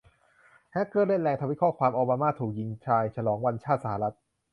[0.71, 4.15] แฮ็กเกอร์เล่นแรง ทวีตข้อความ"โอบามา"ถูกยิงตายฉลองวันชาติสหรัฐ